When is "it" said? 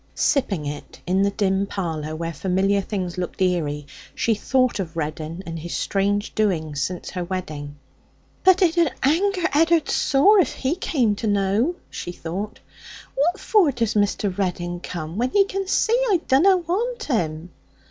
0.65-0.99, 8.63-8.79